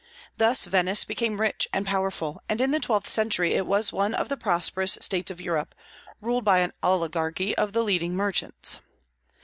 Thus 0.35 0.65
Venice 0.65 1.05
became 1.05 1.39
rich 1.39 1.67
and 1.71 1.85
powerful, 1.85 2.41
and 2.49 2.59
in 2.59 2.71
the 2.71 2.79
twelfth 2.79 3.07
century 3.07 3.53
it 3.53 3.67
was 3.67 3.93
one 3.93 4.15
of 4.15 4.29
the 4.29 4.35
prosperous 4.35 4.97
states 4.99 5.29
of 5.29 5.39
Europe, 5.39 5.75
ruled 6.19 6.43
by 6.43 6.61
an 6.61 6.73
oligarchy 6.81 7.55
of 7.55 7.73
the 7.73 7.83
leading 7.83 8.15
merchants. 8.15 8.79